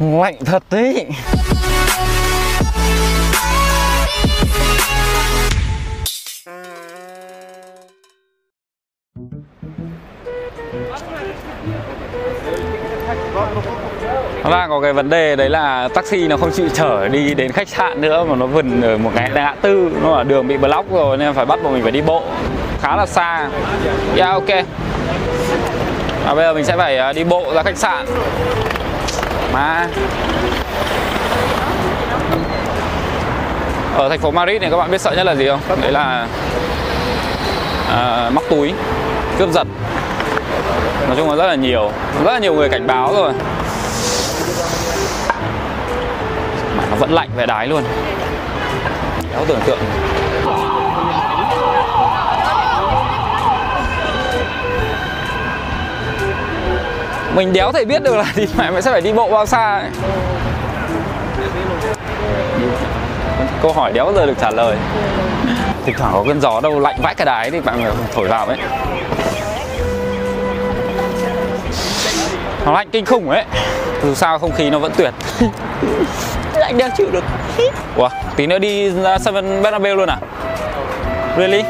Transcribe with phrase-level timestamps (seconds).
[0.00, 1.06] lạnh thật đấy
[14.42, 17.68] Vâng, có cái vấn đề đấy là taxi nó không chịu chở đi đến khách
[17.68, 20.90] sạn nữa mà nó vần ở một cái ngã tư nó ở đường bị block
[20.90, 22.22] rồi nên phải bắt bọn mình phải đi bộ
[22.80, 23.48] khá là xa.
[24.16, 24.48] Yeah, ok.
[26.24, 28.06] và bây giờ mình sẽ phải à, đi bộ ra khách sạn.
[29.56, 29.88] Mà
[33.96, 35.60] ở thành phố Madrid này các bạn biết sợ nhất là gì không?
[35.80, 36.28] Đấy là
[37.90, 38.72] à, móc túi,
[39.38, 39.66] cướp giật.
[41.06, 41.90] Nói chung là rất là nhiều,
[42.24, 43.32] rất là nhiều người cảnh báo rồi.
[46.76, 47.82] Mà nó vẫn lạnh về đái luôn.
[49.32, 49.78] Đéo tưởng tượng.
[57.36, 59.78] Mình đéo thể biết được là thì phải mình sẽ phải đi bộ bao xa
[59.78, 59.90] ấy.
[63.62, 64.76] Câu hỏi đéo bao giờ được trả lời
[65.84, 68.56] Thỉnh thoảng có cơn gió đâu lạnh vãi cái đái thì bạn thổi vào ấy
[72.64, 73.44] Nó lạnh kinh khủng ấy
[74.02, 75.14] Dù sao không khí nó vẫn tuyệt
[76.60, 77.24] Anh đang chịu được
[77.96, 80.18] Ủa, tí nữa đi ra sân Bernabeu luôn à?
[81.38, 81.62] Really?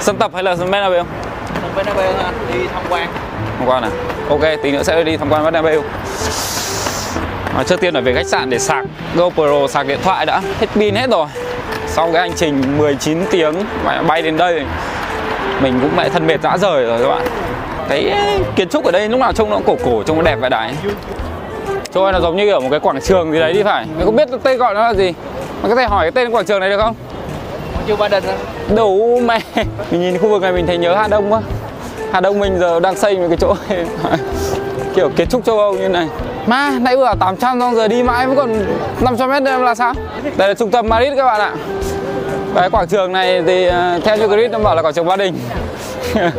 [0.00, 1.04] Sân tập hay là sân Bernabeu?
[1.74, 2.16] Phải nó bên
[2.52, 3.08] đi tham quan
[3.58, 3.90] Tham quan à?
[4.28, 5.82] Ok, tí nữa sẽ đi tham quan Bernabeu
[7.56, 8.84] à, Trước tiên là về khách sạn để sạc
[9.16, 10.40] GoPro, sạc điện thoại đã.
[10.60, 11.26] Hết pin hết rồi.
[11.86, 13.54] Sau cái hành trình 19 tiếng
[13.84, 14.62] mà bay đến đây
[15.62, 17.26] Mình cũng mẹ thân mệt dã rời rồi các bạn.
[17.88, 18.14] Cái
[18.56, 20.50] kiến trúc ở đây lúc nào trông nó cũng cổ cổ, trông nó đẹp vậy
[20.50, 20.70] đấy.
[21.92, 23.86] Trông nó giống như ở một cái quảng trường gì đấy đi phải.
[23.96, 25.12] Mình không biết tên gọi nó là gì.
[25.62, 26.94] Mà có thể hỏi cái tên quảng trường này được không?
[27.88, 28.20] chưa ba á
[28.76, 29.40] Đủ mẹ.
[29.90, 31.40] Mình nhìn khu vực này mình thấy nhớ Hà Đông quá
[32.12, 33.54] Hà Đông mình giờ đang xây một cái chỗ
[34.94, 36.08] Kiểu kiến trúc châu Âu như này.
[36.46, 38.54] Mà nãy vừa bảo 800 xong giờ đi mãi vẫn còn
[39.00, 39.94] 500 mét là sao?
[40.36, 41.52] Đây là trung tâm Madrid các bạn ạ.
[42.54, 45.16] Cái quảng trường này thì ờ, theo như grid nó bảo là quảng trường Ba
[45.16, 45.34] Đình.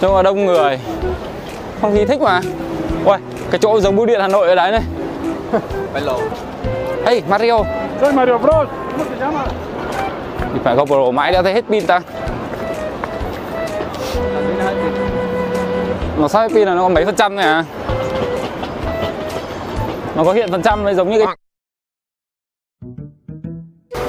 [0.00, 0.78] Trông là đông người.
[1.80, 2.40] Không khí thích mà.
[3.04, 3.16] Ui,
[3.50, 4.82] cái chỗ giống bưu điện Hà Nội ở đấy này.
[6.04, 6.20] Lộ
[7.06, 7.58] Hey Mario.
[8.00, 8.68] Soy Mario Bros.
[8.98, 9.44] ¿Cómo se llama?
[10.54, 12.00] Thì phải GoPro mãi đã thấy hết pin ta
[16.22, 17.64] Nó sao hết pin là nó còn mấy phần trăm này à?
[20.16, 21.36] Nó có hiện phần trăm đấy giống như cái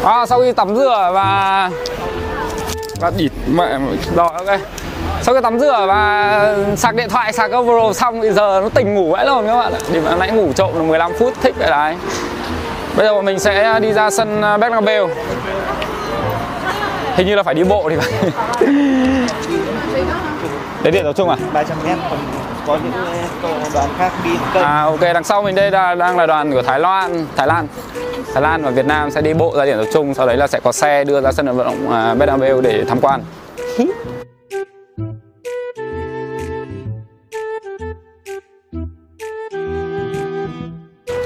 [0.03, 1.71] À sau khi tắm rửa và
[2.99, 3.79] Và địt mẹ
[4.15, 4.59] Rồi ok.
[5.21, 8.93] Sau khi tắm rửa và sạc điện thoại, sạc GoPro xong thì giờ nó tỉnh
[8.93, 9.79] ngủ vãi lồn các bạn ạ.
[9.91, 11.95] Thì nãy ngủ trộm là 15 phút, thích vậy đấy.
[12.95, 15.09] Bây giờ bọn mình sẽ đi ra sân Bernabeu.
[17.15, 18.31] Hình như là phải đi bộ thì phải
[20.83, 21.37] Đấy điện tập trung à?
[21.53, 22.19] 300 mét còn
[22.67, 22.91] có những
[23.41, 26.53] ờ, đoàn khác đi cân À ok, đằng sau mình đây là, đang là đoàn
[26.53, 27.67] của Thái Lan Thái Lan.
[28.33, 30.47] Thái Lan và Việt Nam sẽ đi bộ ra điểm tập trung Sau đấy là
[30.47, 33.23] sẽ có xe đưa ra sân vận động uh, Bernabeu để tham quan.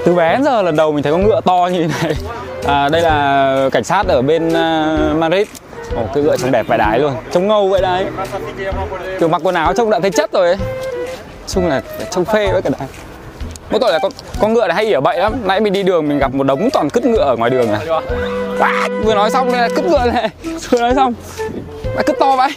[0.06, 2.16] Từ bé đến giờ lần đầu mình thấy con ngựa to như thế này.
[2.68, 5.48] À, Đây là cảnh sát ở bên uh, Madrid
[5.96, 7.16] Ồ, cái ngựa trông đẹp vài đái luôn.
[7.32, 8.06] Trông ngầu vậy đấy
[9.20, 10.58] Kiểu mặc quần áo trông đã thấy chất rồi ấy.
[11.48, 11.82] Chung là
[12.12, 12.88] trông phê với cả đấy
[13.72, 15.36] mỗi tội là con con ngựa này hay ỉa bậy lắm.
[15.44, 17.88] Nãy mình đi đường mình gặp một đống toàn cứt ngựa ở ngoài đường này.
[18.60, 20.30] À, vừa nói xong đây là cứt ngựa này.
[20.70, 21.14] Vừa nói xong.
[21.96, 22.50] Bà cứt to vậy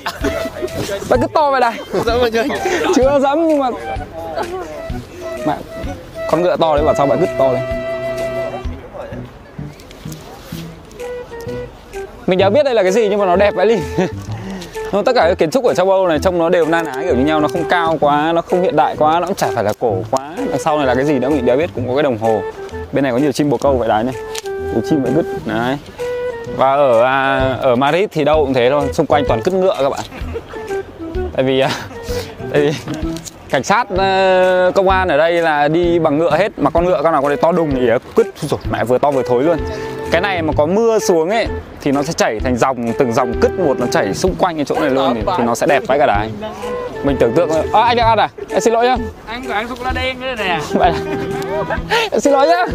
[1.10, 1.78] bà cứt to vậy này
[2.96, 3.69] chưa dẫm nhưng mà
[5.46, 5.56] mà
[6.31, 7.62] con ngựa to đấy bảo sao bà cứt to lên
[12.30, 13.76] mình đã biết đây là cái gì nhưng mà nó đẹp vậy đi
[14.92, 16.92] Nó tất cả các kiến trúc ở châu Âu này trông nó đều na ná
[17.02, 19.50] kiểu như nhau nó không cao quá nó không hiện đại quá nó cũng chả
[19.54, 20.34] phải là cổ quá.
[20.50, 22.42] Đằng sau này là cái gì nữa mình đã biết cũng có cái đồng hồ.
[22.92, 24.14] Bên này có nhiều chim bồ câu vậy đấy này.
[24.44, 25.76] Nhiều chim vậy cứt đấy.
[26.56, 29.76] Và ở à, ở Madrid thì đâu cũng thế thôi xung quanh toàn cứt ngựa
[29.78, 30.04] các bạn.
[31.32, 31.70] Tại vì à,
[32.52, 32.72] tại vì
[33.50, 37.00] cảnh sát ờ, công an ở đây là đi bằng ngựa hết mà con ngựa
[37.02, 39.56] con nào con đấy to đùng ỉa cứt rồi mẹ vừa to vừa thối luôn
[40.10, 41.46] cái này mà có mưa xuống ấy
[41.80, 44.64] thì nó sẽ chảy thành dòng từng dòng cứt một nó chảy xung quanh cái
[44.64, 46.30] chỗ này luôn thì, thì nó sẽ đẹp vãi cả đái.
[47.04, 48.96] Mình tưởng tượng à, anh đang ăn à em xin lỗi nhá.
[49.26, 50.60] Ăn có ăn sô la đen nữa nè.
[50.72, 50.98] vậy là...
[52.10, 52.66] em xin lỗi nhá.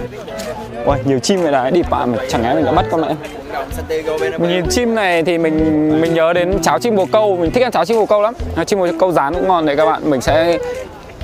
[0.85, 4.31] Ôi, nhiều chim vậy đấy đi bạn mà chẳng lẽ mình đã bắt con bên
[4.37, 7.37] mình nhìn chim này thì mình mình nhớ đến cháo chim bồ câu.
[7.37, 8.33] Mình thích ăn cháo chim bồ câu lắm.
[8.55, 9.65] À, chim bồ câu rán cũng ngon.
[9.65, 10.57] Đấy các bạn mình sẽ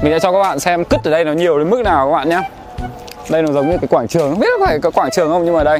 [0.01, 2.17] mình sẽ cho các bạn xem cứt ở đây nó nhiều đến mức nào các
[2.17, 2.41] bạn nhé
[3.29, 4.29] đây nó giống như cái quảng trường.
[4.29, 5.79] Không biết có phải cái quảng trường không nhưng mà đây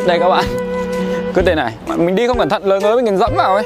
[0.00, 0.44] cứt đây các bạn.
[1.34, 1.72] Cứt đây này.
[1.96, 3.64] Mình đi không cẩn thận lơ ngớ mình dẫm vào ấy.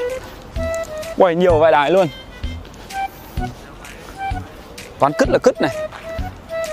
[1.17, 2.07] Uầy nhiều vài đài luôn.
[4.99, 5.75] Toàn cứt là cứt này.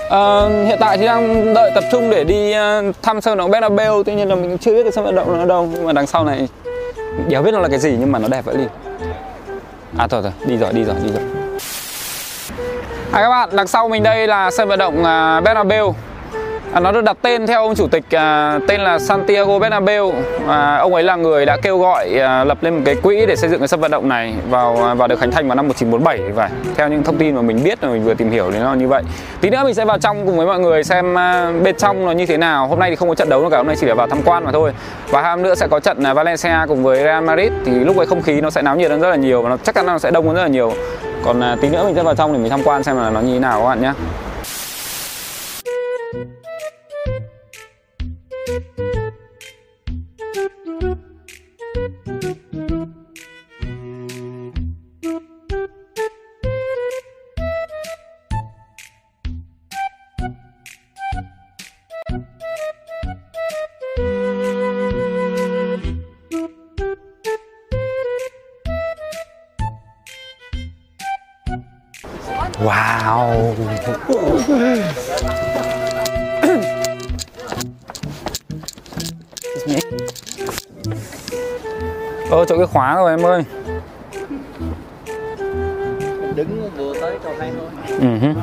[0.09, 3.51] À, hiện tại thì đang đợi tập trung để đi ờ, thăm sân vận động
[3.51, 4.03] Bernabeu.
[4.03, 5.93] Tuy nhiên là mình chưa biết cái sân vận động nó ở đâu Nhưng mà
[5.93, 6.47] đằng sau này
[7.27, 8.65] Đéo biết nó là cái gì nhưng mà nó đẹp vậy đi
[9.97, 11.23] À thôi rồi, đi rồi, đi rồi, đi rồi.
[13.11, 15.95] À các bạn, đằng sau mình đây là sân vận động ờ, Bernabeu
[16.73, 20.13] à, Nó được đặt tên theo ông chủ tịch à, tên là Santiago Bernabeu.
[20.47, 23.35] À, Ông ấy là người đã kêu gọi à, lập lên một cái quỹ để
[23.35, 25.67] xây dựng cái sân vận động này vào à, và được khánh thành vào năm
[25.67, 28.51] 1947 thì phải Theo những thông tin mà mình biết và mình vừa tìm hiểu
[28.51, 29.03] thì nó như vậy.
[29.41, 32.11] Tí nữa mình sẽ vào trong cùng với mọi người xem à, bên trong nó
[32.11, 32.67] như thế nào.
[32.67, 34.19] Hôm nay thì không có trận đấu nữa cả, hôm nay chỉ là vào tham
[34.25, 34.71] quan mà thôi.
[35.09, 37.51] Và hôm nữa sẽ có trận à, Valencia cùng với Real Madrid.
[37.65, 39.57] Thì lúc ấy không khí nó sẽ náo nhiệt hơn rất là nhiều và nó
[39.63, 40.73] chắc chắn nó sẽ đông hơn rất là nhiều.
[41.23, 43.21] Còn à, tí nữa mình sẽ vào trong để mình tham quan xem là nó
[43.21, 43.93] như thế nào các bạn nhé.
[82.31, 83.43] Ơ chỗ cái khóa rồi em ơi.
[86.35, 87.69] Đứng vừa tới cho thấy thôi.
[87.99, 88.33] Ừ hứ.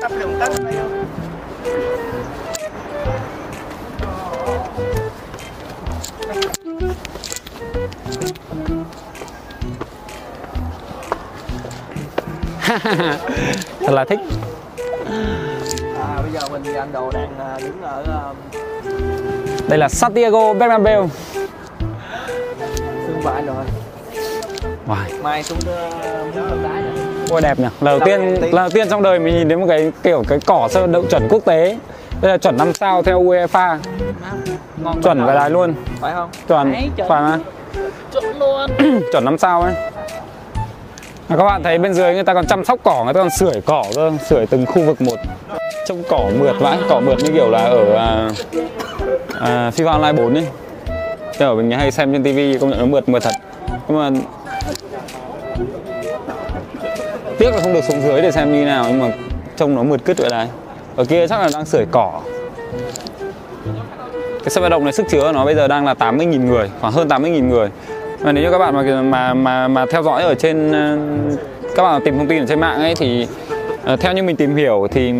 [0.00, 0.50] tắt đường tắt
[13.80, 14.20] Thật là thích.
[16.00, 18.36] À bây giờ mình và anh đồ đang à, đứng ở um,
[19.68, 21.08] Đây là Santiago Bernabeu.
[22.76, 23.64] Sân bãi rồi.
[24.88, 25.22] Wow.
[25.22, 25.58] mai xuống
[26.34, 26.90] muốn đá nữa
[27.30, 27.64] Ôi đẹp nhỉ.
[27.80, 28.42] Lần đầu tiên, đầu tiên.
[28.42, 30.92] lần đầu tiên trong đời mình nhìn thấy một cái kiểu cái cỏ sân vận
[30.92, 31.78] động chuẩn quốc tế.
[32.20, 33.78] Đây là chuẩn 5 sao theo UEFA.
[34.82, 35.74] Ngon Chuẩn về đài luôn.
[36.00, 36.30] Phải không?
[36.48, 36.74] Chuẩn.
[37.08, 37.38] phải mà
[38.12, 38.70] chuẩn luôn.
[39.12, 39.74] Chuẩn 5 sao ấy
[41.28, 43.30] À, các bạn thấy bên dưới người ta còn chăm sóc cỏ, người ta còn
[43.30, 45.16] sưởi cỏ cơ, sưởi từng khu vực một.
[45.86, 48.30] Trông cỏ mượt vãi, cỏ mượt như kiểu là ở à,
[49.40, 50.46] à, FIFA Online 4 ấy
[51.38, 53.34] Thế ở mình hay xem trên TV công nhận nó mượt mượt thật.
[53.88, 54.20] Nhưng mà
[57.38, 59.08] Tiếc là không được xuống dưới để xem như nào nhưng mà
[59.56, 60.48] trông nó mượt cứt vậy này.
[60.96, 62.20] Ở kia chắc là đang sưởi cỏ.
[64.44, 66.70] Cái sân vận động này sức chứa của nó bây giờ đang là 80.000 người
[66.80, 67.68] khoảng hơn 80.000 người
[68.24, 70.98] và nếu như các bạn mà mà mà mà theo dõi ở trên ờ,
[71.76, 73.26] các bạn tìm thông tin ở trên mạng ấy thì
[73.84, 75.12] ờ, theo như mình tìm hiểu thì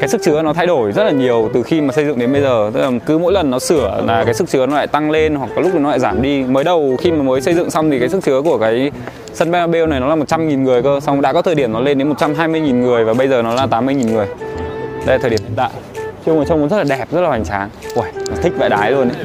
[0.00, 2.32] cái sức chứa nó thay đổi rất là nhiều từ khi mà xây dựng đến
[2.32, 2.70] bây giờ.
[2.74, 5.34] Tức là cứ mỗi lần nó sửa là cái sức chứa nó lại tăng lên
[5.34, 6.42] hoặc có lúc nó lại giảm đi.
[6.42, 8.90] Mới đầu khi mà mới xây dựng xong thì cái sức chứa của cái
[9.32, 11.00] sân Bernabeu này nó là 100.000 người cơ.
[11.00, 13.66] Xong đã có thời điểm nó lên đến 120.000 người và bây giờ nó là
[13.66, 14.26] 80.000 người.
[15.06, 15.70] Đây là thời điểm hiện tại.
[16.26, 17.68] Trông trông rất là đẹp rất là hoành tráng.
[17.94, 19.24] Uầy, thích vẽ đái luôn ấy.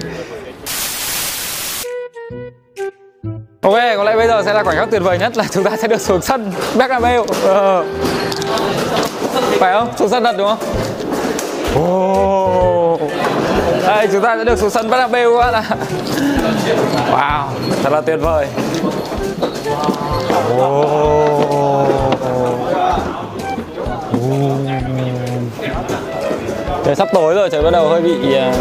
[3.61, 5.71] Ok, có lẽ bây giờ sẽ là khoảnh khắc tuyệt vời nhất là chúng ta
[5.77, 7.83] sẽ được xuống sân Bernabeu ờ.
[9.59, 9.89] Phải không?
[9.97, 10.59] Xuống sân thật đúng không?
[11.83, 13.01] Oh.
[13.87, 15.63] Đây, chúng ta sẽ được xuống sân Bernabeu các bạn ạ
[17.11, 17.47] Wow,
[17.83, 18.47] thật là tuyệt vời
[20.57, 20.89] Oh.
[26.85, 28.51] Trời sắp tối rồi, trời bắt đầu hơi bị ờ,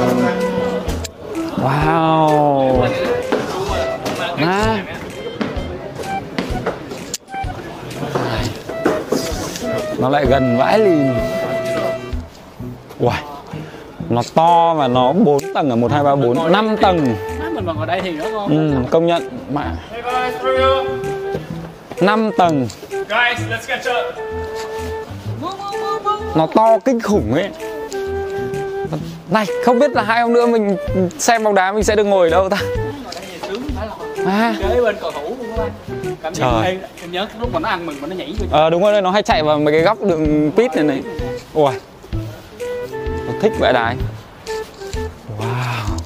[1.56, 2.88] Wow
[4.40, 4.77] à.
[9.98, 11.14] Nó lại gần vãi lìn
[13.00, 13.18] Uầy
[14.08, 17.16] Nó to và nó 4 tầng ở 1, 2, 3, 4 5 tầng.
[17.54, 19.76] Mình mà ngồi đây thì nó ngon ừ, Công nhận mà
[22.00, 22.68] 5 tầng.
[22.90, 24.28] Guys, let's catch up
[26.34, 27.48] nó to kinh khủng ấy.
[29.30, 30.76] Này không biết là hai ông nữa mình
[31.18, 32.58] xem bóng đá mình sẽ được ngồi ở đâu ta
[34.28, 35.70] à, Kế bên cầu thủ luôn bạn
[36.22, 36.62] Cảm giác Trời.
[36.62, 38.46] hay Em nhớ lúc mà nó ăn mừng mà nó nhảy vô.
[38.50, 41.02] Ờ đúng rồi nó hay chạy vào mấy cái góc đường pit này này.
[41.54, 41.72] Ui.
[43.26, 43.96] Nó thích vậy đái.
[45.38, 45.96] Wow.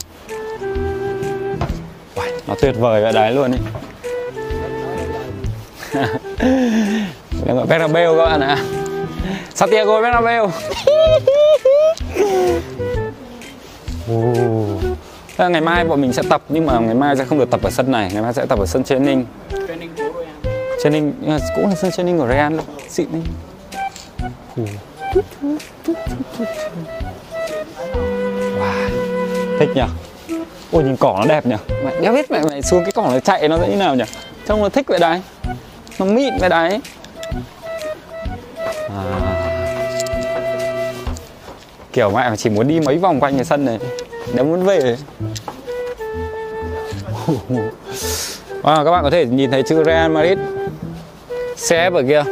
[2.46, 3.60] Nó tuyệt vời vậy đái luôn ấy.
[7.46, 8.58] Đang gọi Bernabeu các bạn ạ.
[9.54, 10.50] Santiago Bernabeu.
[14.08, 14.91] Ồ
[15.48, 17.70] ngày mai bọn mình sẽ tập nhưng mà ngày mai sẽ không được tập ở
[17.70, 19.26] sân này ngày mai sẽ tập ở sân training, ninh
[20.82, 21.12] trên ninh
[21.56, 23.22] cũng là sân training của real luôn xịn đấy.
[24.56, 24.66] Wow.
[29.58, 29.82] thích nhỉ
[30.72, 33.20] ôi nhìn cỏ nó đẹp nhỉ mày đéo biết mẹ mày xuống cái cỏ nó
[33.20, 34.04] chạy nó sẽ như nào nhỉ
[34.46, 35.22] trông nó thích vậy đấy.
[35.98, 36.80] Nó mịn vậy đấy.
[38.88, 39.18] À.
[41.92, 43.78] kiểu mẹ chỉ muốn đi mấy vòng quanh cái sân này
[44.34, 44.96] nếu muốn về
[48.62, 50.38] à, các bạn có thể nhìn thấy chữ Real Madrid.
[51.56, 52.22] CF ở kia.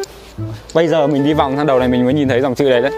[0.74, 2.82] Bây giờ mình đi vòng sang đầu này mình mới nhìn thấy dòng chữ đấy
[2.82, 2.92] đấy.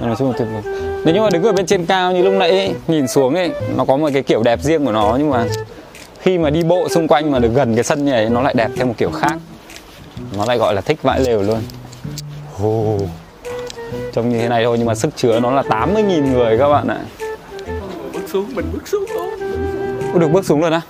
[0.00, 0.74] Nói chung là tuyệt vời.
[1.04, 3.50] Nếu như mà đứng ở bên trên cao như lúc nãy ấy, nhìn xuống ấy
[3.76, 5.44] Nó có một cái kiểu đẹp riêng của nó Nhưng mà
[6.20, 8.54] khi mà đi bộ xung quanh mà được gần cái sân như này Nó lại
[8.54, 9.34] đẹp theo một kiểu khác.
[10.36, 11.58] Nó lại gọi là thích vãi lều luôn.
[12.62, 13.00] Oh.
[14.12, 16.88] Trông như thế này thôi nhưng mà sức chứa nó là 80.000 người các bạn
[16.88, 17.00] ạ.
[18.12, 19.21] Bước xuống mình bước xuống thôi.
[20.12, 20.80] Ui, Được bước xuống luôn á.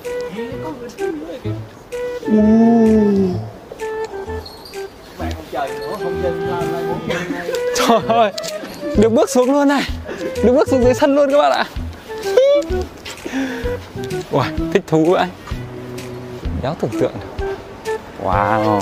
[7.77, 8.33] Trời ơi
[8.99, 9.83] Được bước xuống luôn này.
[10.45, 11.65] Được bước xuống dưới sân luôn các bạn ạ.
[14.31, 15.27] Ui, thích thú vậy.
[16.63, 17.13] Đéo tưởng tượng.
[17.47, 17.49] Được
[18.25, 18.81] Wow.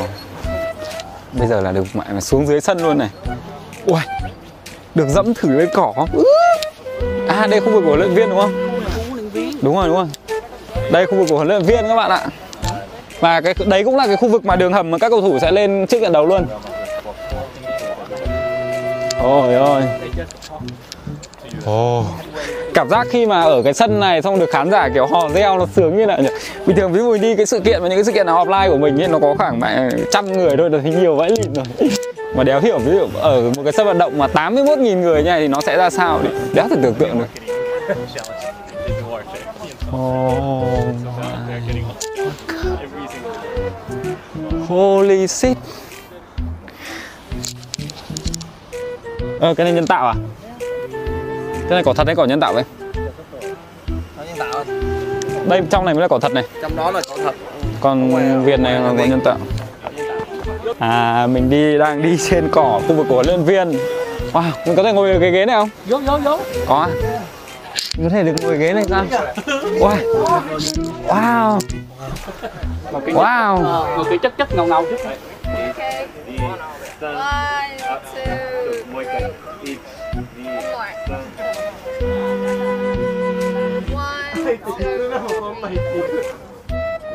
[1.33, 3.11] Bây giờ là được mẹ mà xuống dưới sân luôn này.
[3.87, 4.01] Ui
[4.95, 5.95] Được dẫm thử lên cỏ.
[7.29, 8.81] À đây khu vực của luyện viên đúng không?
[9.63, 10.07] Đúng rồi đúng rồi.
[10.93, 12.27] Đây khu vực của huấn luyện viên các bạn ạ.
[13.21, 15.39] Và cái đấy cũng là cái khu vực mà đường hầm mà các cầu thủ
[15.39, 16.47] sẽ lên trước trận đấu luôn.
[19.23, 19.83] Ôi ôi.
[21.67, 22.05] Ồ.
[22.75, 25.59] Cảm giác khi mà ở cái sân này xong được khán giả kiểu hò reo
[25.59, 26.29] nó sướng như nào nhỉ.
[26.67, 28.71] Bình thường ví dụ đi cái sự kiện mà những cái sự kiện nào offline
[28.71, 31.55] của mình ấy nó có khoảng mẹ trăm người thôi là thấy nhiều vãi lịn
[31.55, 31.91] rồi.
[32.35, 35.31] Mà đéo hiểu ví dụ ở một cái sân vận động mà 81.000 người như
[35.31, 37.27] này thì nó sẽ ra sao thì đéo thể tưởng tượng được
[39.97, 40.31] Oh
[44.69, 45.57] Holy shit.
[49.41, 50.15] Ờ cái này nhân tạo à?
[51.61, 52.65] Cái này cỏ thật hay cỏ nhân tạo vậy?
[54.17, 54.65] Có nhân tạo
[55.49, 56.45] Đây trong này mới là cỏ thật này.
[56.63, 57.35] Trong đó là cỏ thật.
[57.81, 58.11] Còn
[58.45, 59.39] viền này là cỏ nhân tạo.
[60.79, 63.79] À mình đi đang đi trên cỏ khu vực của huấn luyện viên.
[64.33, 65.69] Wow, mình có thể ngồi ở cái ghế này không?
[65.87, 66.39] vô vô vô.
[66.67, 66.89] Có à?
[67.97, 69.05] Có thể được ngồi ghế này sao?
[69.79, 69.99] Wow
[71.07, 71.59] Wow
[72.93, 73.63] một cái Wow
[73.97, 74.97] một cái chất chất ngầu ngầu chút
[75.45, 76.07] Okay.
[76.39, 76.59] One,
[77.89, 78.07] two,
[79.63, 79.79] three.
[80.15, 80.87] One more.
[83.95, 85.11] One, two.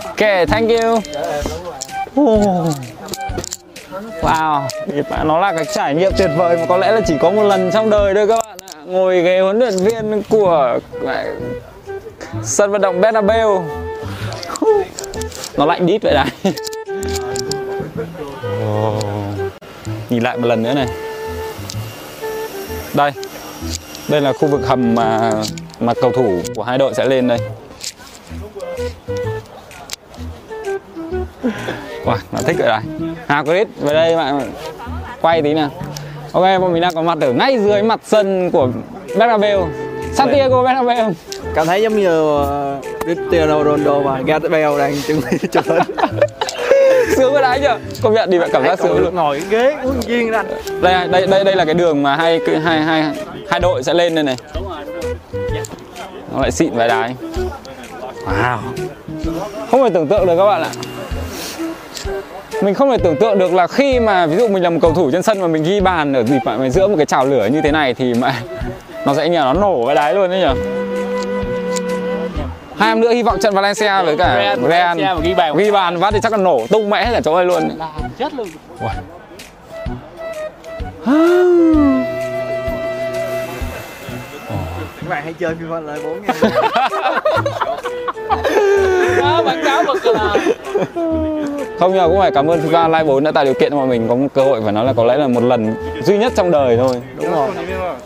[0.06, 1.00] Ok, thank you
[2.22, 2.76] Oh.
[4.22, 4.68] Wow,
[5.26, 7.72] nó là cái trải nghiệm tuyệt vời mà có lẽ là chỉ có một lần
[7.74, 8.45] trong đời thôi các bạn
[8.86, 10.80] Ngồi ghế huấn luyện viên của
[12.44, 13.64] sân vận động Bernabeu.
[15.58, 16.54] Nó lạnh đít vậy này.
[18.68, 19.04] Oh.
[20.10, 20.88] Nhìn lại một lần nữa này.
[22.94, 23.12] Đây.
[24.10, 25.32] Đây là khu vực hầm mà
[25.80, 27.40] mà cầu thủ của hai đội sẽ lên đây.
[32.06, 32.82] Wow, nó thích vậy này.
[33.28, 34.52] Hà Chris, về đây bạn
[35.22, 35.70] quay tí nào
[36.36, 38.70] Ok, bọn mình đang có mặt ở ngay dưới mặt sân của
[39.18, 39.68] Bernabeu.
[40.14, 41.12] Santiago Bernabeu.
[41.54, 45.82] Cảm thấy giống như uh, Cristiano Ronaldo và Gareth Bale đang chuẩn bị chụp hình
[47.18, 47.78] Sướng với đấy chưa?
[48.04, 49.16] Công nhận đi bạn cảm giác sướng luôn.
[49.16, 50.46] ngồi ghế uống viên anh
[50.82, 53.04] Đây, đây, đây, đây là cái đường mà hai hai hai
[53.50, 54.38] hai đội sẽ lên đây này.
[56.34, 57.16] Nó lại xịn vài đài
[58.26, 58.58] Wow.
[59.72, 60.70] Không thể tưởng tượng được các bạn ạ
[62.62, 64.94] mình không thể tưởng tượng được là khi mà ví dụ mình là một cầu
[64.94, 67.50] thủ trên sân mà mình ghi bàn ở dịp mà giữa một cái chảo lửa
[67.52, 68.36] như thế này thì mà
[69.06, 70.62] nó sẽ nhờ nó nổ cái đáy luôn đấy nhỉ?
[72.78, 75.58] Hai năm nữa hy vọng trận Valencia với cả Real, ghi bàn.
[75.58, 77.70] ghi bàn phát thì chắc là nổ tung mẽ hết cả chỗ này luôn.
[78.18, 78.48] Chết luôn.
[85.02, 86.34] Các bạn hãy chơi FIFA lại 4 nha.
[89.20, 90.36] Đó quảng cáo bực là
[91.80, 93.78] không nhưng mà cũng phải cảm ơn FIFA Live 4 đã tạo điều kiện cho
[93.78, 96.18] bọn mình có một cơ hội phải nói là có lẽ là một lần duy
[96.18, 96.96] nhất trong đời thôi.
[97.22, 97.50] Đúng rồi.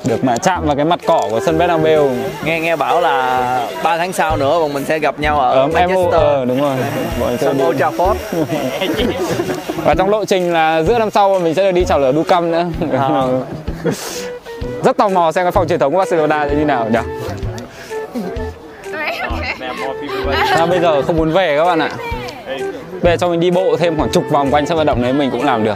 [0.05, 2.09] Được mà chạm vào cái mặt cỏ của sân Bernabeu
[2.45, 5.61] nghe nghe bảo là 3 tháng sau nữa bọn mình sẽ gặp nhau ở ở
[5.63, 6.13] em Manchester.
[6.13, 6.75] ờ đúng rồi.
[7.19, 8.15] Bọn mình sẽ đi- Old Trafford
[9.85, 12.51] và trong lộ trình là giữa năm sau mình sẽ được đi chào lửa Ducam
[12.51, 12.65] nữa.
[12.93, 13.09] À.
[14.83, 16.99] rất tò mò xem cái phòng truyền thống của Barcelona sẽ như nào nhỉ?
[20.51, 21.89] À, bây giờ không muốn về các bạn ạ
[23.03, 25.13] bây giờ cho mình đi bộ thêm khoảng chục vòng quanh sân vận động đấy,
[25.13, 25.75] mình cũng làm được.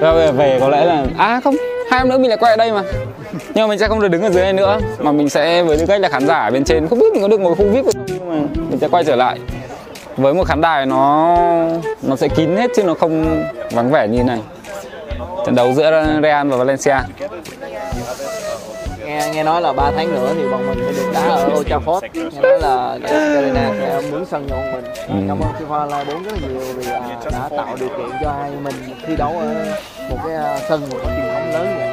[0.00, 1.56] Bây giờ về có lẽ là à không,
[1.90, 2.82] hai năm nữa mình lại quay ở đây mà.
[3.32, 5.78] Nhưng mà mình sẽ không được đứng ở dưới này nữa, mà mình sẽ với
[5.78, 6.88] tư cách là khán giả ở bên trên.
[6.88, 8.34] Không biết mình có được ngồi khu vip không, nhưng mà
[8.70, 9.38] mình sẽ quay trở lại.
[10.16, 11.36] Với một khán đài nó
[12.02, 14.40] nó sẽ kín hết chứ nó không vắng vẻ như này.
[15.46, 15.90] Trận đấu giữa
[16.22, 16.96] Real và Valencia
[19.06, 21.68] nghe nghe nói là 3 tháng nữa thì bọn mình sẽ được đá ở Old
[21.68, 22.00] Trafford.
[22.14, 22.98] Nghe nói là
[23.34, 24.84] Arena sẽ mướn sân cho bọn mình.
[25.08, 25.14] Ừ.
[25.28, 27.00] cảm ơn FIFA Live 4 rất là nhiều vì à,
[27.32, 28.74] đã tạo điều kiện cho hai mình
[29.06, 29.54] thi đấu ở
[30.10, 31.88] một cái à, sân một cái truyền thống lớn vậy.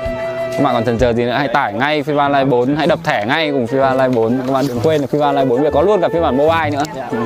[0.57, 1.31] Các bạn còn chần chờ gì nữa?
[1.31, 4.53] Hãy tải ngay FIFA Live 4 hãy đập thẻ ngay cùng FIFA Live 4 các
[4.53, 6.69] bạn đừng quên là FIFA Live 4 bây giờ có luôn cả phiên bản mobile
[6.69, 6.83] nữa.
[6.95, 7.09] Dạ.
[7.11, 7.17] ừ.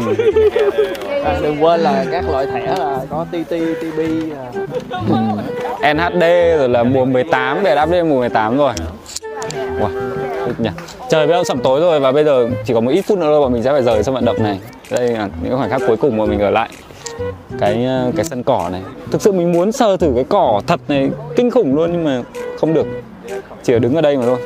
[1.26, 3.50] à, đừng quên là các loại thẻ là có TT,
[3.82, 4.00] TB
[5.82, 6.22] à, NHD
[6.58, 8.74] rồi là mùa 18 về đã update mùa 18 rồi
[9.80, 9.90] wow,
[10.58, 10.70] nhỉ.
[11.10, 13.26] Trời bây giờ sẩm tối rồi và bây giờ chỉ có một ít phút nữa
[13.26, 14.60] thôi bọn mình sẽ phải rời sân vận động này.
[14.92, 16.70] Đây là những khoảnh khắc cuối cùng mà mình ở lại
[17.60, 18.82] cái ờ, cái sân cỏ này.
[19.12, 22.22] Thực sự mình muốn sờ thử cái cỏ thật này kinh khủng luôn nhưng mà
[22.60, 22.86] không được.
[23.64, 24.38] Chỉ ở đứng ở đây mà thôi.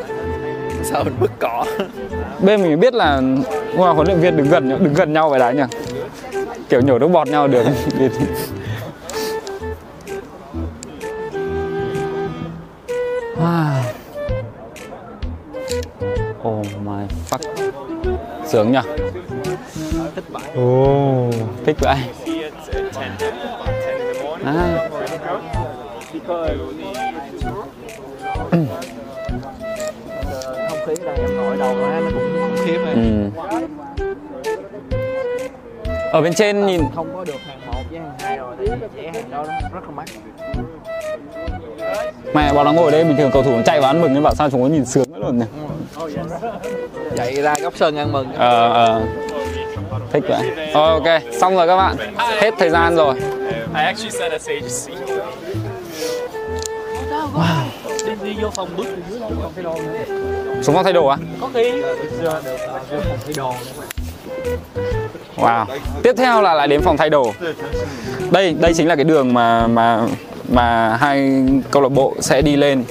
[0.84, 1.66] Sao bứt cỏ?
[2.40, 3.22] Bên mình biết là
[3.76, 5.64] ngoài huấn luyện viên đứng gần đứng gần nhau vậy đấy nhỉ?
[6.70, 7.64] Kiểu nhổ nước bọt nhau được.
[13.42, 14.01] Wow.
[16.48, 17.72] Oh my fuck.
[18.46, 18.80] Sướng nhỉ
[20.16, 20.24] thích
[20.62, 21.34] Oh,
[21.66, 21.98] thích vậy.
[24.46, 24.90] À,
[30.70, 33.30] không khí đây em ngồi đầu quá nó cũng khủng khiếp này ừ.
[36.12, 36.82] Ở bên trên nhìn.
[36.96, 39.44] Không có được hàng một với hàng hai rồi tại vì hàng đó
[39.74, 40.06] rất là mắc.
[42.34, 44.24] Mẹ bọn nó ngồi đây bình thường cầu thủ nó chạy vào ăn mừng nhưng
[44.24, 45.46] bảo sao chúng nó nhìn sướng lắm luôn nhỉ?
[47.18, 48.34] Chạy ra góc sân ăn mừng.
[48.34, 49.02] Ờ ờ.
[50.12, 50.52] Thích vậy.
[50.74, 51.96] Ờ, Ok xong rồi các bạn.
[52.42, 53.16] Hết thời gian rồi.
[53.76, 54.98] I actually said a sage seat.
[58.06, 60.16] Đi, đi vô phòng bước từ dưới lên phòng thay đồ nữa.
[60.62, 61.18] Xuống phòng thay đồ á?
[61.42, 61.72] Có khi.
[65.38, 65.66] Wow.
[66.04, 67.34] Tiếp theo là lại đến phòng thay đồ.
[68.32, 70.00] Đây đây chính là cái đường mà mà
[70.52, 72.84] mà hai câu lạc bộ sẽ đi lên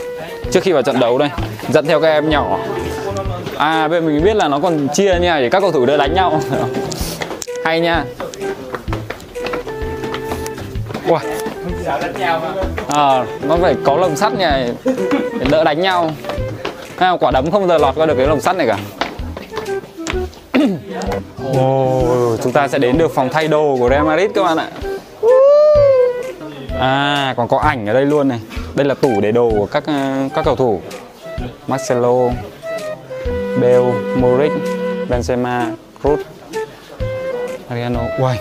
[0.51, 1.29] trước khi vào trận đấu đây.
[1.69, 2.59] Dẫn theo các em nhỏ.
[3.57, 6.15] À bên mình biết là nó còn chia nha để các cầu thủ đỡ đánh
[6.15, 6.41] nhau.
[7.65, 8.05] Hay nha.
[11.07, 11.19] Wow.
[11.87, 12.39] À,
[12.89, 14.67] ờ, nó phải có lồng sắt nha
[15.39, 16.11] để đỡ đánh nhau.
[16.99, 18.79] À, quả đấm không giờ lọt qua được cái lồng sắt này cả.
[21.59, 24.69] Oh chúng ta sẽ đến được phòng thay đồ của Real Madrid các bạn ạ.
[26.81, 28.41] À, còn có ảnh ở đây luôn này.
[28.75, 30.81] Đây là tủ để đồ của các ờ, các cầu thủ.
[31.67, 32.29] Marcelo,
[33.61, 34.53] Bale, Modric,
[35.09, 36.17] Benzema, Cruz,
[37.69, 38.01] Mariano.
[38.19, 38.39] Uầy.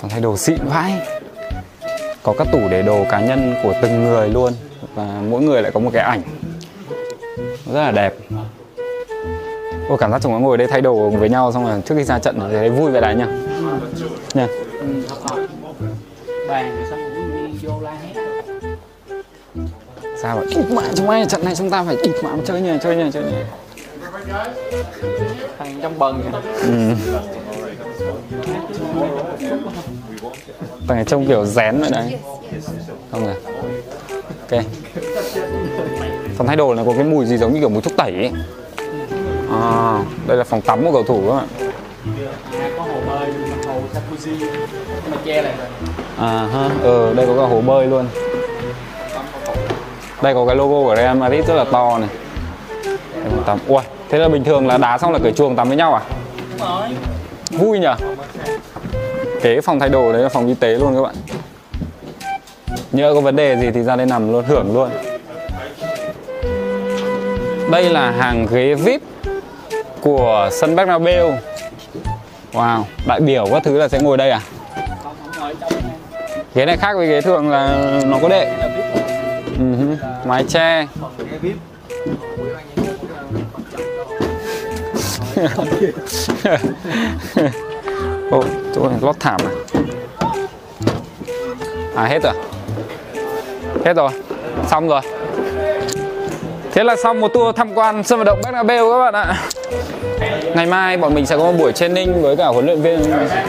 [0.00, 0.92] Phòng thay đồ xịn vãi.
[2.22, 4.52] Có các tủ để đồ cá nhân của từng người luôn
[4.94, 6.22] và mỗi người lại có một cái ảnh
[7.72, 8.14] rất là đẹp
[9.88, 12.04] Ôi cảm giác chúng nó ngồi đây thay đồ với nhau xong rồi trước khi
[12.04, 13.24] ra trận thì thấy vui vậy đấy nhỉ
[16.48, 18.14] Bàn xong đi vô la hét.
[20.22, 20.46] Sao vậy?
[20.50, 23.04] Ịt mẹ chúng mày trận này chúng ta phải ịt mẹ chơi nhỉ chơi nhỉ
[23.12, 23.36] chơi nhỉ
[25.58, 26.38] thằng trong bần kìa.
[26.62, 26.94] ừ.
[30.88, 32.18] Thằng này trông kiểu rén vậy đấy.
[33.12, 33.34] Không rồi
[34.50, 34.64] Ok.
[36.36, 38.32] Phòng thay đồ này có cái mùi gì giống như kiểu mùi thuốc tẩy ấy?
[39.50, 41.63] À, đây là phòng tắm của cầu thủ các bạn
[44.14, 44.46] jacuzzi
[45.10, 45.66] mà che lại rồi.
[46.18, 48.06] À ha, ờ, đây có cả hồ bơi luôn.
[50.22, 52.08] Đây có cái logo của Real Madrid rất là to này.
[53.14, 53.58] Đây, tắm.
[53.68, 56.02] Ui, thế là bình thường là đá xong là cởi chuồng tắm với nhau à?
[56.58, 56.88] đúng rồi.
[57.50, 57.88] Vui nhỉ?
[59.42, 61.14] Kế phòng thay đồ đấy là phòng y tế luôn các bạn.
[62.92, 64.90] Nhớ có vấn đề gì thì ra đây nằm luôn, hưởng luôn.
[67.70, 69.02] Đây là hàng ghế VIP
[70.00, 71.32] của sân Bernabeu
[72.54, 74.40] Wow, đại biểu các thứ là sẽ ngồi đây à?
[76.54, 78.48] ghế này khác với ghế thường là nó có đệm.
[79.58, 79.96] Uh-huh.
[80.24, 80.86] mái che.
[88.30, 89.50] Ồ, chỗ này lót thảm à?
[91.96, 92.34] À hết rồi.
[93.84, 94.10] Hết rồi.
[94.66, 95.00] Xong rồi.
[96.72, 99.34] Thế là xong một tour tham quan sân vận động Bernabeu các bạn ạ.
[100.54, 103.00] Ngày mai bọn mình sẽ có một buổi training với cả huấn luyện viên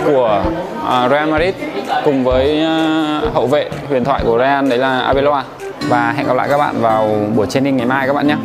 [0.05, 0.43] của
[0.89, 1.53] à, Real Madrid
[2.05, 5.43] cùng với à, hậu vệ huyền thoại của Real, đấy là Abeloa
[5.87, 8.35] và hẹn gặp lại các bạn vào buổi training ngày mai các bạn nhé.